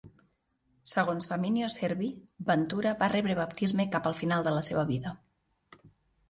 [0.93, 2.09] Segons Faminio Servi,
[2.47, 5.15] Ventura va rebre baptisme cap al final de la seva vida.